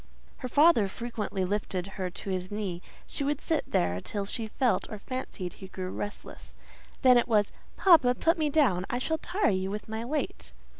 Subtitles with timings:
[0.37, 4.89] Her father frequently lifted her to his knee; she would sit there till she felt
[4.89, 6.55] or fancied he grew restless;
[7.03, 10.53] then it was—"Papa, put me down; I shall tire you with my weight."